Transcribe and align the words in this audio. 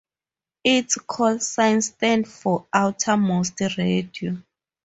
Its 0.63 0.95
call-sign 0.97 1.79
stands 1.83 2.27
for 2.41 2.65
"OuterMost 2.73 3.77
Radio". 3.77 4.41